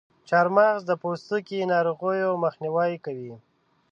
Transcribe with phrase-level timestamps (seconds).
[0.29, 3.33] چارمغز د پوستکي د ناروغیو مخنیوی کوي.